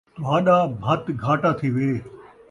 تہاݙا 0.15 0.57
بھت 0.81 1.03
گھاٹا 1.23 1.51
تھیوے 1.59 1.89